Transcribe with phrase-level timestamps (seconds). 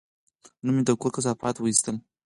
[0.63, 1.95] نن مې د کور کثافات وایستل.